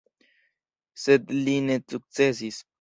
Sed 1.03 1.31
li 1.43 1.57
ne 1.69 1.79
sukcesis. 1.97 2.63